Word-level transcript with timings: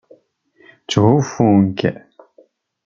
Ttḥufun-k. 0.83 1.79